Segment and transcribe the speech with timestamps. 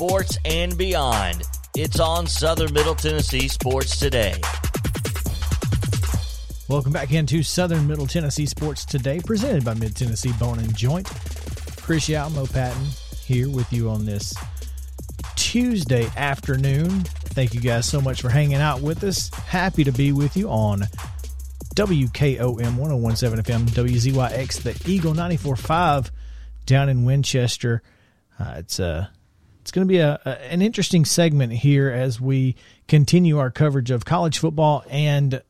[0.00, 1.42] sports and beyond.
[1.76, 4.34] It's on Southern Middle Tennessee Sports Today.
[6.70, 11.06] Welcome back into Southern Middle Tennessee Sports Today, presented by Mid Tennessee Bone and Joint.
[11.82, 12.82] Chris Yao, Patton
[13.26, 14.32] here with you on this
[15.36, 17.00] Tuesday afternoon.
[17.34, 19.28] Thank you guys so much for hanging out with us.
[19.34, 20.84] Happy to be with you on
[21.74, 26.10] WKOM 1017 FM, WZYX, the Eagle 94.5
[26.64, 27.82] down in Winchester.
[28.38, 29.06] Uh, it's a uh,
[29.60, 32.56] it's going to be a, a, an interesting segment here as we
[32.88, 35.42] continue our coverage of college football and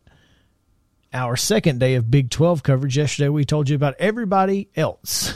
[1.12, 2.96] our second day of Big 12 coverage.
[2.96, 5.34] Yesterday we told you about everybody else.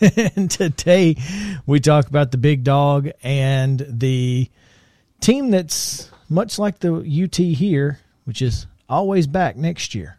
[0.36, 1.16] and today
[1.66, 4.48] we talk about the big dog and the
[5.20, 10.18] team that's much like the UT here, which is always back next year.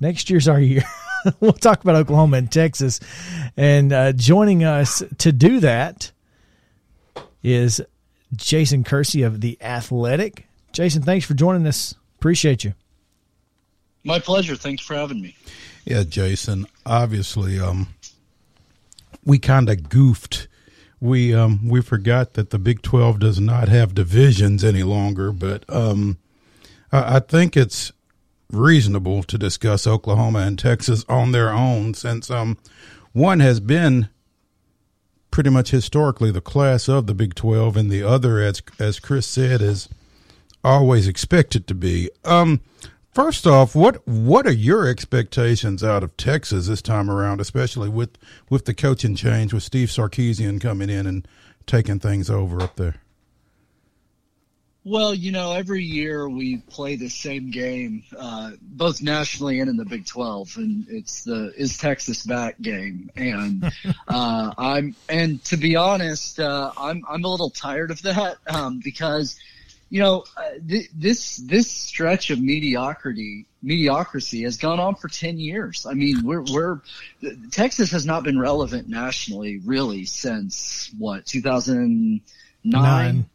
[0.00, 0.84] Next year's our year.
[1.40, 3.00] we'll talk about Oklahoma and Texas.
[3.56, 6.10] And uh, joining us to do that
[7.44, 7.80] is
[8.34, 10.48] Jason Kersey of The Athletic.
[10.72, 11.94] Jason, thanks for joining us.
[12.16, 12.74] Appreciate you.
[14.02, 14.56] My pleasure.
[14.56, 15.36] Thanks for having me.
[15.84, 16.66] Yeah, Jason.
[16.84, 17.88] Obviously, um,
[19.24, 20.48] we kind of goofed.
[21.00, 25.64] We um, we forgot that the Big Twelve does not have divisions any longer, but
[25.68, 26.18] um,
[26.90, 27.92] I, I think it's
[28.50, 32.56] reasonable to discuss Oklahoma and Texas on their own, since um,
[33.12, 34.08] one has been
[35.34, 39.26] pretty much historically the class of the Big Twelve, and the other, as as Chris
[39.26, 39.88] said, is
[40.62, 42.08] always expected to be.
[42.24, 42.60] Um,
[43.12, 48.16] First off, what what are your expectations out of Texas this time around, especially with
[48.48, 51.26] with the coaching change with Steve Sarkisian coming in and
[51.64, 52.96] taking things over up there?
[54.86, 59.78] Well, you know, every year we play the same game, uh, both nationally and in
[59.78, 63.10] the Big Twelve, and it's the is Texas back game.
[63.16, 63.72] And
[64.08, 68.80] uh, I'm and to be honest, uh, I'm I'm a little tired of that um,
[68.84, 69.38] because
[69.88, 75.38] you know, uh, th- this this stretch of mediocrity mediocrity has gone on for 10
[75.38, 75.86] years.
[75.88, 76.80] I mean, we're we're
[77.52, 82.20] Texas has not been relevant nationally really since what 2009
[82.64, 83.26] Nine.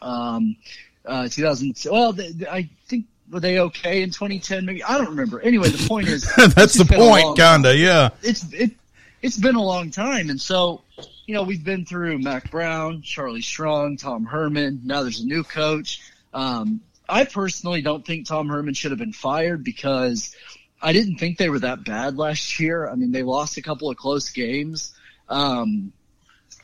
[0.00, 0.56] um
[1.04, 2.14] uh 2000 well
[2.50, 5.40] I think were they okay in 2010 maybe I don't remember.
[5.40, 8.10] Anyway, the point is That's the point kinda, yeah.
[8.22, 8.72] It's it
[9.22, 10.82] it's been a long time and so
[11.26, 14.82] you know, we've been through Mack Brown, Charlie Strong, Tom Herman.
[14.84, 16.00] Now there's a new coach.
[16.34, 20.34] Um, I personally don't think Tom Herman should have been fired because
[20.80, 22.88] I didn't think they were that bad last year.
[22.88, 24.92] I mean, they lost a couple of close games.
[25.28, 25.92] Um,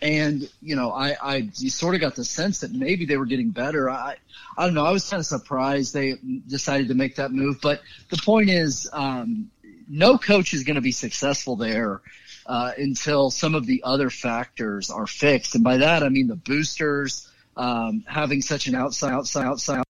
[0.01, 3.51] and you know, I, I sort of got the sense that maybe they were getting
[3.51, 3.91] better.
[3.91, 4.17] I,
[4.57, 4.85] I don't know.
[4.85, 6.15] I was kind of surprised they
[6.47, 7.61] decided to make that move.
[7.61, 9.51] But the point is, um,
[9.89, 12.03] no coach is going to be successful there
[12.47, 15.55] uh, until some of the other factors are fixed.
[15.55, 19.83] And by that, I mean the boosters, um, having such an outside, outside, outside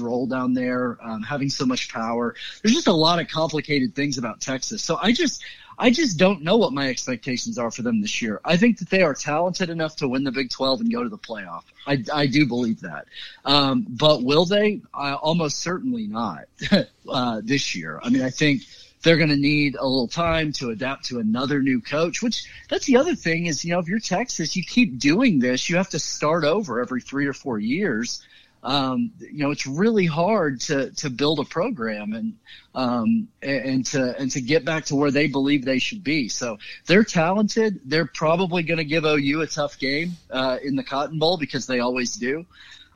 [0.00, 2.34] role down there, um, having so much power.
[2.62, 4.82] There's just a lot of complicated things about Texas.
[4.82, 5.42] So I just,
[5.78, 8.40] I just don't know what my expectations are for them this year.
[8.44, 11.08] I think that they are talented enough to win the Big 12 and go to
[11.08, 11.62] the playoff.
[11.86, 13.06] I, I do believe that.
[13.46, 14.82] Um, but will they?
[14.92, 16.44] I, almost certainly not
[17.08, 17.98] uh, this year.
[18.02, 18.62] I mean, I think
[19.02, 22.84] they're going to need a little time to adapt to another new coach, which that's
[22.84, 25.88] the other thing is, you know, if you're Texas, you keep doing this, you have
[25.90, 28.22] to start over every three or four years.
[28.62, 32.36] Um, you know, it's really hard to, to build a program and,
[32.74, 36.28] um, and to, and to get back to where they believe they should be.
[36.28, 37.80] So they're talented.
[37.86, 41.66] They're probably going to give OU a tough game, uh, in the Cotton Bowl because
[41.66, 42.44] they always do.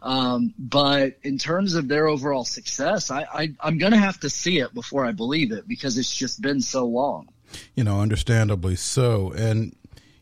[0.04, 4.28] Um, but in terms of their overall success, I, I I'm going to have to
[4.28, 7.30] see it before I believe it because it's just been so long.
[7.74, 9.74] You know, understandably so, and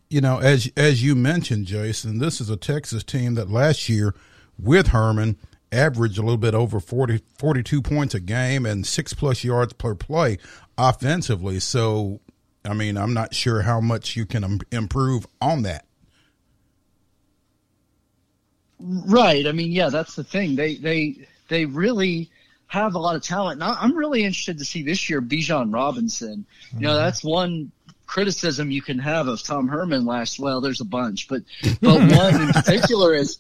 [0.08, 4.14] you know, as as you mentioned, Jason, this is a Texas team that last year
[4.58, 5.37] with Herman
[5.70, 9.94] averaged a little bit over 40, 42 points a game and six plus yards per
[9.94, 10.38] play
[10.76, 11.58] offensively.
[11.60, 12.20] So,
[12.64, 15.87] I mean, I'm not sure how much you can improve on that.
[18.78, 19.46] Right.
[19.46, 20.56] I mean, yeah, that's the thing.
[20.56, 22.31] They they they really
[22.66, 23.62] have a lot of talent.
[23.62, 26.44] And I'm really interested to see this year Bijan Robinson.
[26.72, 26.96] You know, mm-hmm.
[26.96, 27.70] that's one
[28.06, 30.40] criticism you can have of Tom Herman last.
[30.40, 31.43] Well, there's a bunch, but
[31.81, 33.38] but one in particular is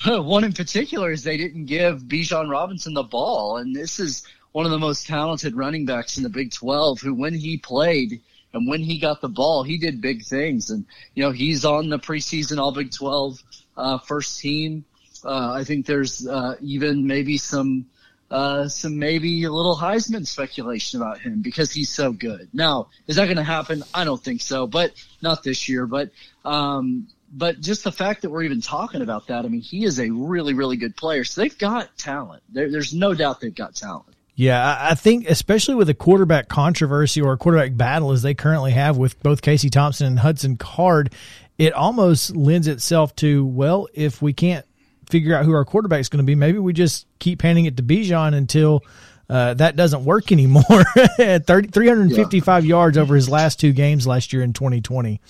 [0.06, 4.64] one in particular is they didn't give Bijan Robinson the ball, and this is one
[4.64, 7.00] of the most talented running backs in the Big 12.
[7.00, 8.20] Who, when he played
[8.52, 10.70] and when he got the ball, he did big things.
[10.70, 13.42] And you know, he's on the preseason All Big 12
[13.76, 14.84] uh, first team.
[15.24, 17.86] Uh, I think there's uh, even maybe some
[18.30, 22.48] uh, some maybe a little Heisman speculation about him because he's so good.
[22.52, 23.82] Now, is that going to happen?
[23.92, 25.86] I don't think so, but not this year.
[25.86, 26.10] But
[26.44, 29.98] um, but just the fact that we're even talking about that, I mean, he is
[29.98, 31.24] a really really good player.
[31.24, 32.42] So they've got talent.
[32.48, 34.14] There, there's no doubt they've got talent.
[34.36, 38.72] Yeah, I think especially with a quarterback controversy or a quarterback battle as they currently
[38.72, 41.12] have with both Casey Thompson and Hudson Card,
[41.56, 44.66] it almost lends itself to well, if we can't
[45.08, 47.76] figure out who our quarterback is going to be, maybe we just keep handing it
[47.76, 48.82] to Bijan until
[49.28, 50.84] uh, that doesn't work anymore.
[51.16, 52.68] 30, 355 yeah.
[52.68, 55.20] yards over his last two games last year in 2020.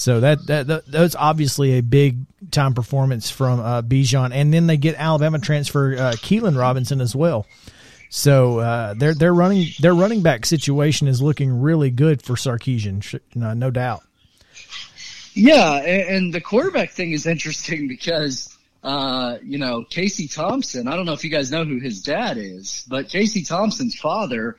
[0.00, 2.20] So that, that, that that's obviously a big
[2.50, 7.14] time performance from uh, Bijan, and then they get Alabama transfer uh, Keilan Robinson as
[7.14, 7.44] well.
[8.08, 13.20] So uh, their their running their running back situation is looking really good for Sarkisian,
[13.34, 14.02] no, no doubt.
[15.34, 20.88] Yeah, and, and the quarterback thing is interesting because uh, you know Casey Thompson.
[20.88, 24.56] I don't know if you guys know who his dad is, but Casey Thompson's father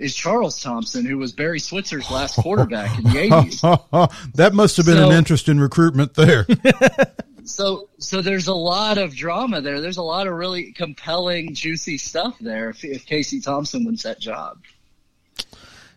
[0.00, 3.60] is Charles Thompson, who was Barry Switzer's last quarterback in the eighties.
[4.34, 6.46] that must have been so, an interest in recruitment there.
[7.44, 9.80] so so there's a lot of drama there.
[9.80, 12.70] There's a lot of really compelling, juicy stuff there.
[12.70, 14.58] If, if Casey Thompson wins that job,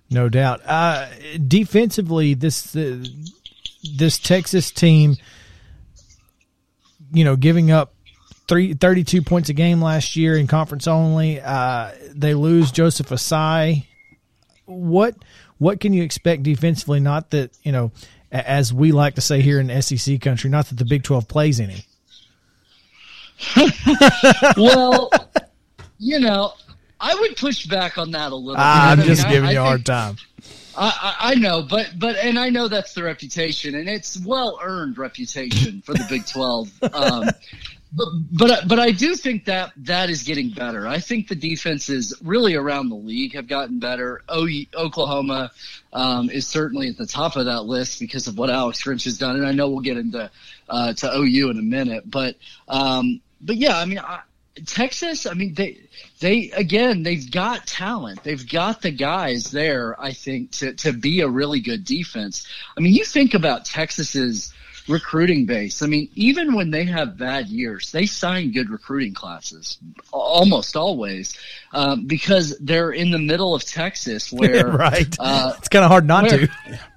[0.10, 0.62] no doubt.
[0.66, 1.08] Uh,
[1.48, 3.04] defensively, this uh,
[3.96, 5.16] this Texas team,
[7.14, 7.94] you know, giving up
[8.50, 11.40] three, 32 points a game last year in conference only.
[11.40, 13.86] Uh, they lose Joseph Ossai.
[14.66, 15.16] What
[15.58, 17.00] what can you expect defensively?
[17.00, 17.92] Not that you know
[18.34, 21.60] as we like to say here in SEC country, not that the Big 12 plays
[21.60, 21.86] any.
[24.58, 25.12] well,
[26.00, 26.54] you know,
[27.00, 28.60] I would push back on that a little.
[28.60, 29.06] I'm bit.
[29.06, 30.18] just I mean, giving I, you a hard time.
[30.76, 34.98] I, I, know, but but and I know that's the reputation, and it's well earned
[34.98, 36.72] reputation for the Big Twelve.
[36.82, 37.30] Um,
[37.96, 40.88] but but but I do think that that is getting better.
[40.88, 44.22] I think the defenses really around the league have gotten better.
[44.28, 45.52] O- Oklahoma
[45.92, 49.18] um, is certainly at the top of that list because of what Alex Grinch has
[49.18, 50.32] done, and I know we'll get into
[50.70, 52.10] uh, to OU in a minute.
[52.10, 52.36] But
[52.68, 54.00] um, but yeah, I mean.
[54.00, 54.22] I,
[54.68, 55.80] Texas, I mean, they
[56.20, 58.24] they again they've got talent.
[58.24, 60.00] They've got the guys there.
[60.00, 62.48] I think to to be a really good defense.
[62.78, 64.54] I mean, you think about Texas's
[64.88, 65.82] recruiting base.
[65.82, 69.78] I mean, even when they have bad years, they sign good recruiting classes
[70.12, 71.38] almost always
[71.74, 76.06] um, because they're in the middle of Texas, where right, uh, it's kind of hard
[76.06, 76.80] not where, to.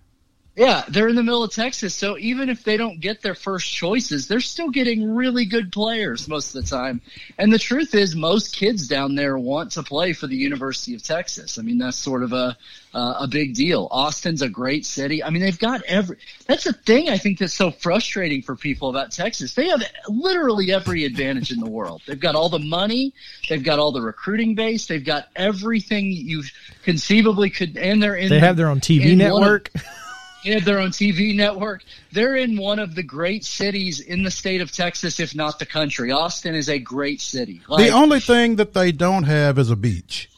[0.57, 3.71] Yeah, they're in the middle of Texas, so even if they don't get their first
[3.75, 7.03] choices, they're still getting really good players most of the time.
[7.37, 11.03] And the truth is, most kids down there want to play for the University of
[11.03, 11.59] Texas.
[11.59, 12.57] I mean, that's sort of a
[12.95, 13.87] uh, a big deal.
[13.91, 15.23] Austin's a great city.
[15.23, 16.17] I mean, they've got every.
[16.47, 19.53] That's the thing I think that's so frustrating for people about Texas.
[19.53, 22.01] They have literally every advantage in the world.
[22.07, 23.13] They've got all the money,
[23.51, 26.45] they've got all the recruiting base, they've got everything you
[26.83, 28.31] conceivably could, and they're in.
[28.31, 29.71] They have their own TV network.
[29.75, 29.83] Of,
[30.45, 31.83] they have their own TV network.
[32.13, 35.67] They're in one of the great cities in the state of Texas, if not the
[35.67, 36.13] country.
[36.13, 37.63] Austin is a great city.
[37.69, 40.31] Like, the only thing that they don't have is a beach.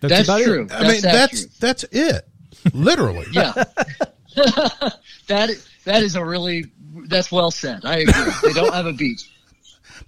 [0.00, 0.64] That's, that's true.
[0.64, 0.72] It.
[0.72, 1.50] I mean, that's true.
[1.60, 2.28] that's it.
[2.72, 3.26] Literally.
[3.32, 3.52] yeah.
[4.34, 5.50] that
[5.84, 6.66] that is a really
[7.06, 7.84] that's well said.
[7.84, 8.32] I agree.
[8.42, 9.30] They don't have a beach,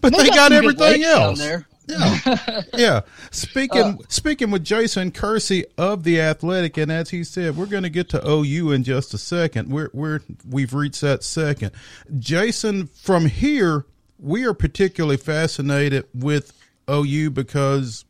[0.01, 1.39] but they, they got, got everything else.
[1.39, 1.67] there.
[1.87, 3.01] Yeah, yeah.
[3.31, 7.83] Speaking uh, speaking with Jason Kersey of the Athletic, and as he said, we're going
[7.83, 9.71] to get to OU in just a second.
[9.71, 11.73] We're we're we've reached that second.
[12.19, 13.87] Jason, from here,
[14.19, 16.53] we are particularly fascinated with
[16.91, 18.05] OU because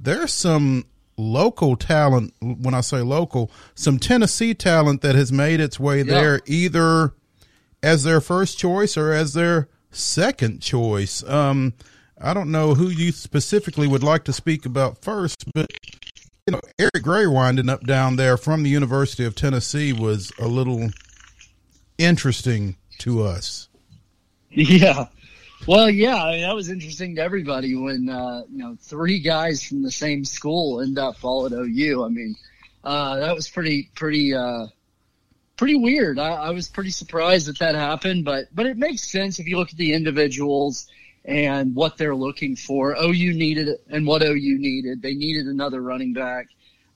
[0.00, 0.84] there's some
[1.16, 2.34] local talent.
[2.40, 6.04] When I say local, some Tennessee talent that has made its way yeah.
[6.04, 7.14] there, either
[7.82, 11.22] as their first choice or as their second choice.
[11.24, 11.74] Um,
[12.20, 15.66] I don't know who you specifically would like to speak about first, but
[16.46, 20.46] you know, Eric Gray winding up down there from the University of Tennessee was a
[20.46, 20.90] little
[21.98, 23.68] interesting to us.
[24.50, 25.08] Yeah.
[25.66, 29.62] Well, yeah, I mean, that was interesting to everybody when uh, you know three guys
[29.62, 32.04] from the same school end up followed OU.
[32.04, 32.36] I mean,
[32.84, 34.66] uh, that was pretty pretty uh,
[35.56, 36.18] pretty weird.
[36.18, 39.56] I, I was pretty surprised that that happened, but but it makes sense if you
[39.56, 40.86] look at the individuals
[41.26, 42.96] and what they're looking for.
[42.96, 45.02] OU needed and what OU needed.
[45.02, 46.46] They needed another running back.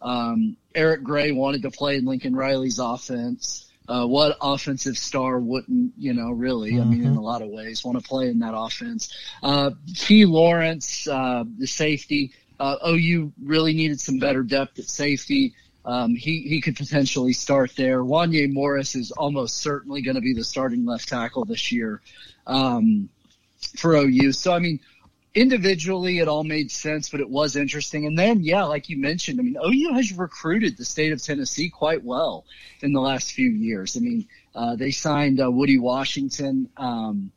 [0.00, 3.66] Um, Eric Gray wanted to play in Lincoln Riley's offense.
[3.88, 6.74] Uh, what offensive star wouldn't, you know, really?
[6.74, 6.80] Mm-hmm.
[6.80, 7.18] I mean, in mm-hmm.
[7.18, 9.12] a lot of ways, want to play in that offense.
[9.42, 12.32] Uh, Key Lawrence, uh, the safety.
[12.60, 15.54] Uh, OU really needed some better depth at safety.
[15.84, 18.04] Um, he, he could potentially start there.
[18.04, 22.00] Wanya Morris is almost certainly going to be the starting left tackle this year.
[22.46, 23.08] Um,
[23.76, 24.32] for OU.
[24.32, 24.80] So I mean,
[25.34, 28.06] individually it all made sense, but it was interesting.
[28.06, 31.70] And then, yeah, like you mentioned, I mean, OU has recruited the state of Tennessee
[31.70, 32.44] quite well
[32.82, 33.96] in the last few years.
[33.96, 37.30] I mean, uh, they signed uh, Woodi Washington, um,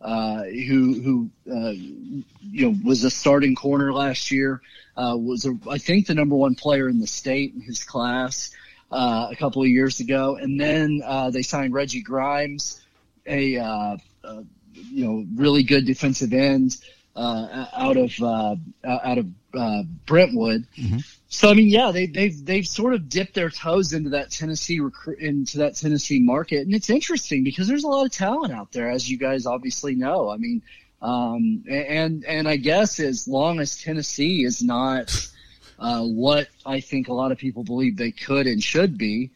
[0.00, 4.60] uh, who who uh, you know was a starting corner last year.
[4.96, 8.50] Uh, was a, I think the number one player in the state in his class
[8.90, 12.82] uh, a couple of years ago, and then uh, they signed Reggie Grimes,
[13.26, 14.42] a uh, uh,
[14.74, 16.76] you know really good defensive end
[17.14, 20.66] uh, out of uh, out of uh, Brentwood.
[20.78, 20.98] Mm-hmm.
[21.28, 24.80] So I mean, yeah, they, they've they've sort of dipped their toes into that Tennessee
[24.80, 28.72] recruit into that Tennessee market, and it's interesting because there's a lot of talent out
[28.72, 30.30] there, as you guys obviously know.
[30.30, 30.62] I mean,
[31.00, 35.30] um, and and I guess as long as Tennessee is not
[35.78, 39.30] uh, what I think a lot of people believe they could and should be,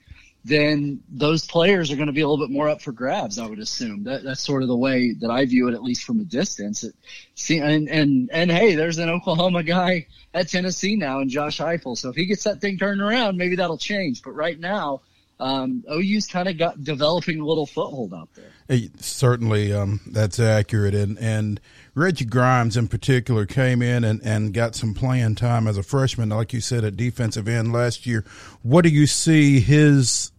[0.47, 3.37] then those players are going to be a little bit more up for grabs.
[3.37, 6.05] I would assume that that's sort of the way that I view it, at least
[6.05, 6.85] from a distance.
[6.85, 6.95] It,
[7.35, 11.99] see, and and and hey, there's an Oklahoma guy at Tennessee now, and Josh Heupel.
[11.99, 14.23] So if he gets that thing turned around, maybe that'll change.
[14.23, 15.01] But right now,
[15.41, 18.53] um, OU's kind of got developing a little foothold out there.
[18.69, 20.95] Hey, certainly, um, that's accurate.
[20.95, 21.61] And and
[21.97, 26.29] Reggie Grimes in particular came in and, and got some playing time as a freshman,
[26.29, 28.25] like you said, at defensive end last year.
[28.63, 30.31] What do you see his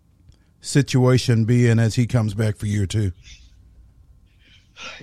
[0.61, 3.11] situation being as he comes back for year two?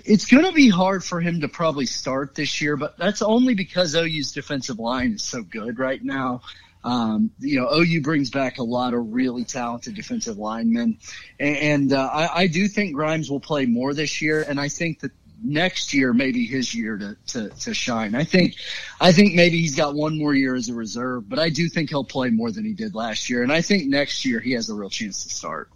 [0.05, 3.55] It's going to be hard for him to probably start this year, but that's only
[3.55, 6.43] because OU's defensive line is so good right now.
[6.85, 10.99] Um, you know, OU brings back a lot of really talented defensive linemen,
[11.41, 14.69] and, and uh, I, I do think Grimes will play more this year, and I
[14.69, 18.15] think that next year maybe his year to, to, to shine.
[18.15, 18.55] I think,
[19.01, 21.91] I think maybe he's got one more year as a reserve, but I do think
[21.91, 23.43] he'll play more than he did last year.
[23.43, 25.71] And I think next year he has a real chance to start.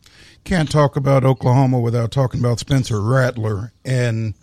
[0.44, 4.34] Can't talk about Oklahoma without talking about Spencer Rattler and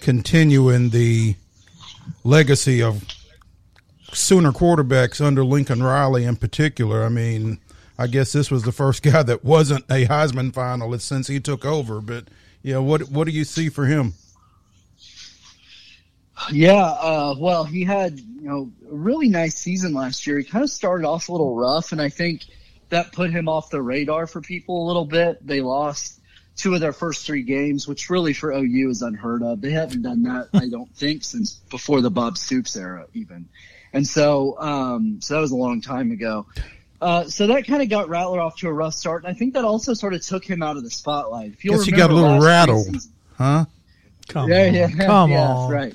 [0.00, 1.36] continuing the
[2.24, 3.04] legacy of
[4.12, 7.04] Sooner quarterbacks under Lincoln Riley in particular.
[7.04, 7.60] I mean,
[7.96, 11.64] I guess this was the first guy that wasn't a Heisman finalist since he took
[11.64, 12.00] over.
[12.00, 12.24] But
[12.62, 14.14] yeah, what what do you see for him?
[16.50, 20.38] Yeah, uh, well, he had you know a really nice season last year.
[20.38, 22.44] He kind of started off a little rough, and I think
[22.88, 25.46] that put him off the radar for people a little bit.
[25.46, 26.20] They lost
[26.56, 29.60] two of their first three games, which really for OU is unheard of.
[29.60, 33.48] They haven't done that, I don't think, since before the Bob Stoops era, even.
[33.92, 36.46] And so, um, so that was a long time ago.
[37.00, 39.54] Uh, so that kind of got Rattler off to a rough start, and I think
[39.54, 41.52] that also sort of took him out of the spotlight.
[41.52, 43.64] If you Guess he got a little rattled, season, huh?
[44.28, 45.94] Come yeah, on, yeah, come yeah, on, right.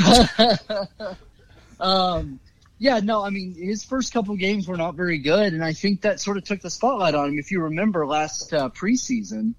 [1.80, 2.40] um,
[2.78, 6.02] yeah, no, I mean his first couple games were not very good, and I think
[6.02, 7.38] that sort of took the spotlight on him.
[7.38, 9.54] If you remember last uh, preseason,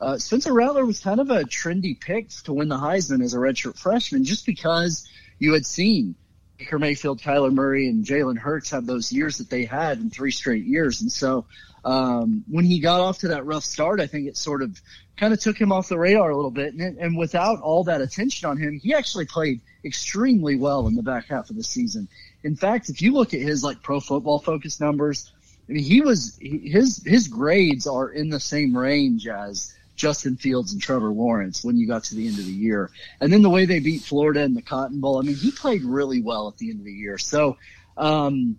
[0.00, 3.38] uh, Spencer Rattler was kind of a trendy pick to win the Heisman as a
[3.38, 6.14] redshirt freshman, just because you had seen
[6.60, 10.30] Baker Mayfield, Kyler Murray, and Jalen Hurts have those years that they had in three
[10.30, 11.46] straight years, and so
[11.86, 14.78] um, when he got off to that rough start, I think it sort of
[15.16, 16.74] kind of took him off the radar a little bit.
[16.74, 21.02] And, and without all that attention on him, he actually played extremely well in the
[21.02, 22.08] back half of the season.
[22.42, 25.32] In fact, if you look at his like pro football focus numbers,
[25.66, 30.72] I mean, he was his his grades are in the same range as Justin Fields
[30.72, 32.90] and Trevor Lawrence when you got to the end of the year.
[33.20, 35.84] And then the way they beat Florida in the Cotton Bowl, I mean, he played
[35.84, 37.18] really well at the end of the year.
[37.18, 37.58] So,
[37.96, 38.58] um,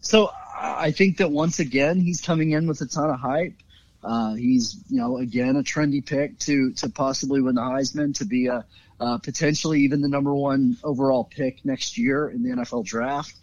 [0.00, 3.54] so I think that once again he's coming in with a ton of hype.
[4.02, 8.24] Uh, he's you know again a trendy pick to to possibly win the Heisman, to
[8.24, 8.64] be a
[9.00, 13.34] uh, potentially even the number one overall pick next year in the NFL draft.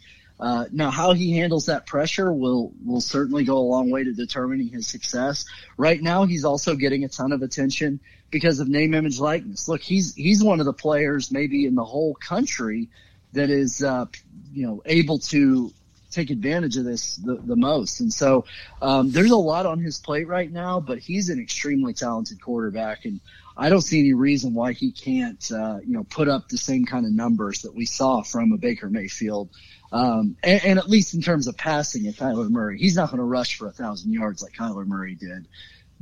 [0.43, 4.11] Uh, now, how he handles that pressure will will certainly go a long way to
[4.11, 5.45] determining his success.
[5.77, 9.69] Right now, he's also getting a ton of attention because of name, image, likeness.
[9.69, 12.89] Look, he's he's one of the players maybe in the whole country
[13.31, 14.07] that is uh,
[14.51, 15.71] you know able to
[16.11, 18.01] take advantage of this the, the most.
[18.01, 18.43] And so
[18.81, 23.05] um, there's a lot on his plate right now, but he's an extremely talented quarterback,
[23.05, 23.21] and
[23.55, 26.85] I don't see any reason why he can't uh, you know put up the same
[26.85, 29.49] kind of numbers that we saw from a Baker Mayfield.
[29.93, 33.19] Um, and, and, at least in terms of passing at Kyler Murray, he's not going
[33.19, 35.47] to rush for a thousand yards like Kyler Murray did.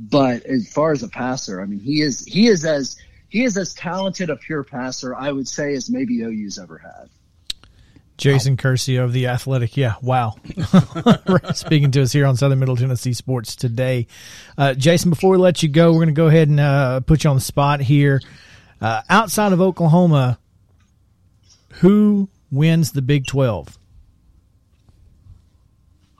[0.00, 2.96] But as far as a passer, I mean, he is he is as
[3.28, 7.10] he is as talented a pure passer, I would say, as maybe OU's ever had.
[8.16, 9.76] Jason Curcio of the Athletic.
[9.76, 10.36] Yeah, wow.
[11.54, 14.06] Speaking to us here on Southern Middle Tennessee Sports today.
[14.56, 17.24] Uh, Jason, before we let you go, we're going to go ahead and uh, put
[17.24, 18.22] you on the spot here.
[18.80, 20.38] Uh, outside of Oklahoma,
[21.80, 23.78] who wins the Big 12?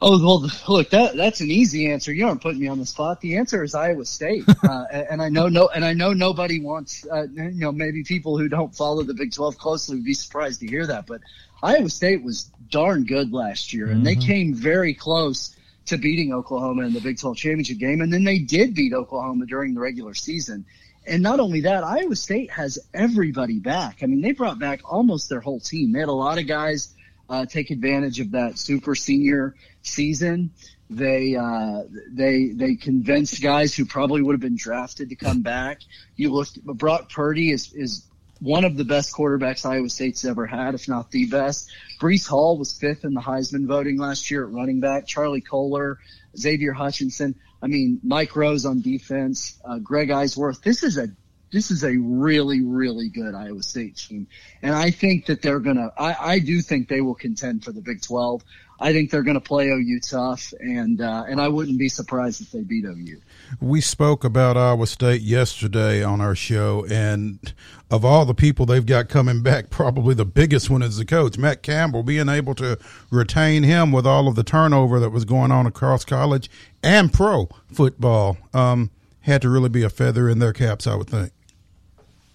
[0.04, 2.12] Oh well, look that that's an easy answer.
[2.12, 3.20] You aren't putting me on the spot.
[3.20, 7.06] The answer is Iowa State, uh, and I know no, and I know nobody wants.
[7.06, 10.58] Uh, you know, maybe people who don't follow the Big Twelve closely would be surprised
[10.58, 11.20] to hear that, but
[11.62, 14.04] Iowa State was darn good last year, and mm-hmm.
[14.04, 15.54] they came very close
[15.86, 19.46] to beating Oklahoma in the Big 12 championship game, and then they did beat Oklahoma
[19.46, 20.64] during the regular season.
[21.06, 23.98] And not only that, Iowa State has everybody back.
[24.02, 25.92] I mean, they brought back almost their whole team.
[25.92, 26.94] They had a lot of guys
[27.28, 30.50] uh, take advantage of that super senior season.
[30.90, 35.80] They uh, they they convinced guys who probably would have been drafted to come back.
[36.16, 38.06] You looked, but Brock Purdy is is
[38.40, 41.70] one of the best quarterbacks Iowa State's ever had, if not the best.
[42.00, 45.06] Breece Hall was fifth in the Heisman voting last year at running back.
[45.06, 45.98] Charlie Kolar,
[46.36, 47.36] Xavier Hutchinson.
[47.62, 50.62] I mean, Mike Rose on defense, uh, Greg Eisworth.
[50.62, 51.08] This is a
[51.52, 54.26] this is a really, really good Iowa State team.
[54.62, 57.82] And I think that they're going to, I do think they will contend for the
[57.82, 58.42] Big 12.
[58.82, 62.40] I think they're going to play OU tough, and uh, and I wouldn't be surprised
[62.40, 63.20] if they beat OU.
[63.60, 67.54] We spoke about Iowa State yesterday on our show, and
[67.92, 71.38] of all the people they've got coming back, probably the biggest one is the coach,
[71.38, 72.76] Matt Campbell, being able to
[73.10, 76.50] retain him with all of the turnover that was going on across college
[76.82, 78.36] and pro football.
[78.52, 78.90] Um,
[79.20, 81.30] had to really be a feather in their caps, I would think.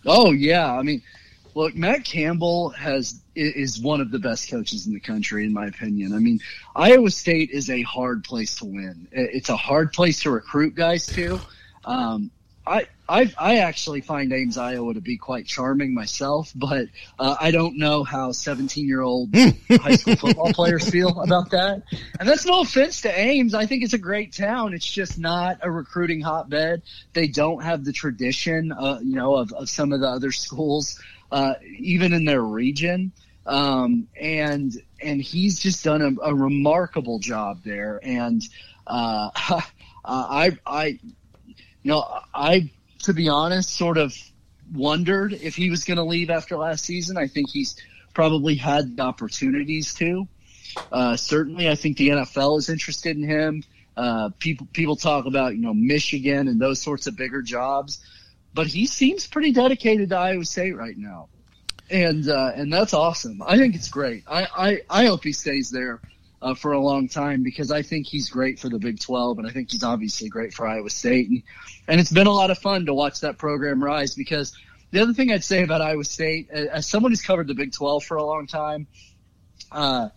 [0.08, 1.04] Oh yeah, I mean,
[1.54, 5.68] look, Matt Campbell has is one of the best coaches in the country, in my
[5.68, 6.14] opinion.
[6.14, 6.40] I mean,
[6.76, 9.08] Iowa State is a hard place to win.
[9.12, 11.40] It's a hard place to recruit guys to.
[11.86, 12.32] Um,
[12.66, 16.88] I, I, I actually find Ames, Iowa to be quite charming myself, but
[17.18, 21.84] uh, I don't know how 17 year old high school football players feel about that.
[22.20, 23.54] And that's no offense to Ames.
[23.54, 24.74] I think it's a great town.
[24.74, 26.82] It's just not a recruiting hotbed.
[27.14, 31.00] They don't have the tradition, uh, you know, of, of some of the other schools,
[31.32, 33.14] uh, even in their region.
[33.46, 38.02] Um, and, and he's just done a, a remarkable job there.
[38.04, 38.42] And,
[38.86, 39.30] uh,
[40.06, 42.70] I, I, you know, I,
[43.04, 44.16] to be honest, sort of
[44.74, 47.18] wondered if he was going to leave after last season.
[47.18, 47.76] I think he's
[48.14, 50.28] probably had the opportunities to.
[50.92, 53.64] Uh, certainly, I think the NFL is interested in him.
[53.96, 58.00] Uh, people people talk about you know Michigan and those sorts of bigger jobs,
[58.54, 61.30] but he seems pretty dedicated to Iowa State right now,
[61.90, 63.42] and uh, and that's awesome.
[63.42, 64.24] I think it's great.
[64.28, 66.00] I, I, I hope he stays there
[66.42, 69.48] uh, for a long time because I think he's great for the Big 12 and
[69.48, 71.30] I think he's obviously great for Iowa State.
[71.30, 71.44] And,
[71.88, 74.56] and it's been a lot of fun to watch that program rise because
[74.92, 78.04] the other thing I'd say about Iowa State, as someone who's covered the Big 12
[78.04, 78.88] for a long time,
[79.72, 80.10] uh,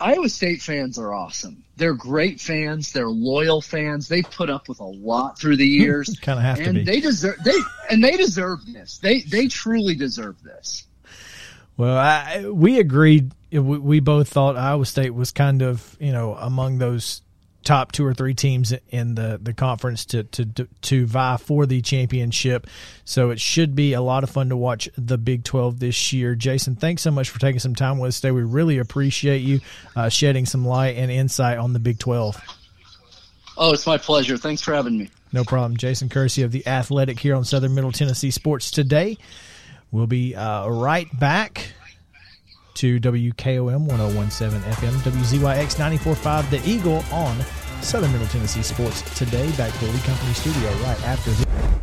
[0.00, 1.64] Iowa State fans are awesome.
[1.76, 2.92] They're great fans.
[2.92, 4.08] They're loyal fans.
[4.08, 6.18] They've put up with a lot through the years.
[6.22, 6.84] kind of have and to be.
[6.84, 8.98] They deserve they and they deserve this.
[8.98, 10.86] They they truly deserve this.
[11.76, 13.32] Well, I, we agreed.
[13.52, 17.22] We, we both thought Iowa State was kind of you know among those
[17.64, 21.80] top two or three teams in the, the conference to, to to vie for the
[21.80, 22.66] championship.
[23.04, 26.34] So it should be a lot of fun to watch the Big 12 this year.
[26.34, 28.32] Jason, thanks so much for taking some time with us today.
[28.32, 29.60] We really appreciate you
[29.96, 32.40] uh, shedding some light and insight on the Big 12.
[33.56, 34.36] Oh, it's my pleasure.
[34.36, 35.10] Thanks for having me.
[35.32, 35.76] No problem.
[35.76, 39.18] Jason Kersey of The Athletic here on Southern Middle Tennessee Sports Today.
[39.90, 41.74] We'll be uh, right back
[42.74, 47.36] to WKOM 1017 FM, WZYX 945, The Eagle on
[47.80, 49.50] Southern Middle Tennessee Sports today.
[49.52, 51.82] Back to the Lee Company studio right after this.